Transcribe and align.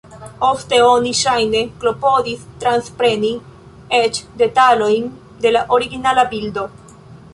Ofte 0.45 0.77
oni 0.85 1.11
ŝajne 1.17 1.59
klopodis 1.83 2.41
transpreni 2.63 3.31
eĉ 3.99 4.21
detalojn 4.43 5.07
de 5.45 5.53
la 5.57 5.63
originala 5.79 6.25
bildo. 6.35 6.67